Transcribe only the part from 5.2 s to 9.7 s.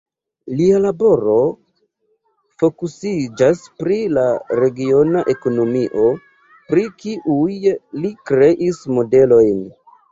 ekonomio, pri kiuj li kreis modelojn.